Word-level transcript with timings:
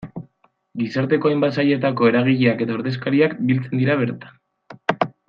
Gizarteko 0.83 1.29
hainbat 1.31 1.53
sailetako 1.63 2.09
eragileak 2.11 2.63
eta 2.67 2.79
ordezkariak 2.81 3.37
biltzen 3.51 3.83
dira 3.83 3.99
bertan. 4.05 5.11